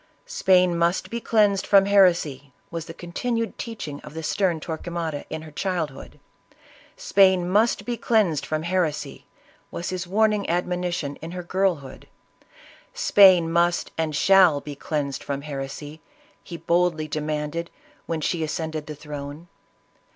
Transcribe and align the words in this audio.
Spain 0.25 0.75
must 0.75 1.11
be 1.11 1.21
cleansed 1.21 1.63
from 1.67 1.85
heresy! 1.85 2.51
was 2.71 2.85
the 2.85 2.91
continued 2.95 3.55
teachings 3.59 4.01
of 4.03 4.15
the 4.15 4.23
stern 4.23 4.59
Tor 4.59 4.79
quemada, 4.79 5.25
in 5.29 5.43
her 5.43 5.51
childhood; 5.51 6.19
Spain 6.97 7.47
must 7.47 7.85
be 7.85 7.97
cleansed 7.97 8.43
from 8.43 8.63
heresy! 8.63 9.27
was 9.69 9.91
his 9.91 10.07
warning 10.07 10.49
admonition 10.49 11.17
in 11.17 11.33
her 11.33 11.43
girl 11.43 11.75
hood; 11.85 12.07
Spain 12.95 13.51
must 13.51 13.91
and 13.95 14.15
shall 14.15 14.59
be 14.59 14.75
cleansed 14.75 15.23
from 15.23 15.43
heresy! 15.43 16.01
he 16.43 16.57
boldly 16.57 17.07
demanded, 17.07 17.69
when 18.07 18.21
she 18.21 18.43
ascended 18.43 18.87
the 18.87 18.95
throne. 18.95 19.49